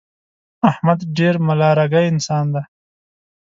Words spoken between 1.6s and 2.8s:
رګی انسان دی.